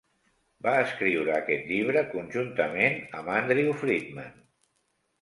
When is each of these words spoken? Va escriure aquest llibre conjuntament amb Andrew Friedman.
Va 0.67 0.71
escriure 0.85 1.35
aquest 1.35 1.69
llibre 1.73 2.05
conjuntament 2.15 3.01
amb 3.21 3.33
Andrew 3.39 3.73
Friedman. 3.85 4.39